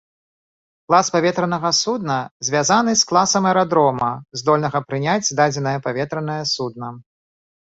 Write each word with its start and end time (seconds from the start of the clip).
Клас 0.87 1.11
паветранага 1.15 1.71
судна 1.79 2.15
звязаны 2.47 2.95
з 3.01 3.05
класам 3.11 3.43
аэрадрома, 3.51 4.09
здольнага 4.43 4.83
прыняць 4.89 5.33
дадзенае 5.43 5.77
паветранае 5.87 6.41
судна. 6.55 6.93